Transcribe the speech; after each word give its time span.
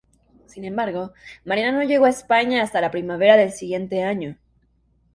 Sin 0.47 0.65
embargo, 0.65 1.13
Mariana 1.45 1.77
no 1.77 1.83
llegó 1.83 2.05
a 2.05 2.09
España 2.09 2.63
hasta 2.63 2.81
la 2.81 2.89
primavera 2.89 3.37
del 3.37 3.51
siguiente 3.51 4.01
año. 4.01 4.35